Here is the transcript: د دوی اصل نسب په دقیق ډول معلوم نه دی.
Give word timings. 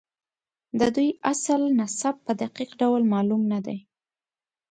د 0.79 0.81
دوی 0.95 1.09
اصل 1.31 1.61
نسب 1.79 2.15
په 2.25 2.31
دقیق 2.41 2.71
ډول 2.81 3.01
معلوم 3.13 3.41
نه 3.51 3.59
دی. 3.65 3.77